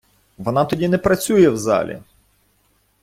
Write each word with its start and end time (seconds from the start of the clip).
Вона 0.37 0.65
тоді 0.65 0.87
не 0.87 0.97
працює 0.97 1.49
в 1.49 1.57
залі! 1.57 2.01